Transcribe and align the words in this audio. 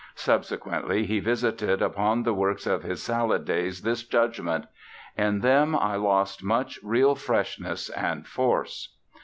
Subsequently 0.15 1.05
he 1.05 1.19
visited 1.19 1.79
upon 1.79 2.23
the 2.23 2.33
works 2.33 2.65
of 2.65 2.81
his 2.81 3.03
salad 3.03 3.45
days 3.45 3.83
this 3.83 4.01
judgment: 4.01 4.65
"In 5.15 5.41
them 5.41 5.75
I 5.75 5.95
lost 5.95 6.43
much 6.43 6.79
real 6.81 7.13
freshness 7.13 7.87
and 7.89 8.25
force." 8.25 8.95